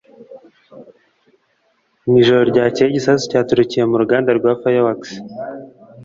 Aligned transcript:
Mu 2.05 2.15
ijoro 2.21 2.41
ryakeye 2.51 2.87
igisasu 2.89 3.23
cyaturikiye 3.31 3.83
mu 3.89 3.95
ruganda 4.01 4.29
rwa 4.39 4.51
fireworks 4.61 5.09